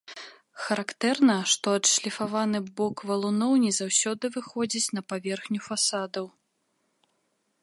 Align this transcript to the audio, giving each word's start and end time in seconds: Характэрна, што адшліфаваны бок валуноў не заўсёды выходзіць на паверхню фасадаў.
Характэрна, 0.67 1.35
што 1.51 1.67
адшліфаваны 1.79 2.59
бок 2.81 3.05
валуноў 3.11 3.53
не 3.67 3.71
заўсёды 3.83 4.23
выходзіць 4.39 4.93
на 5.01 5.09
паверхню 5.15 5.59
фасадаў. 5.71 6.25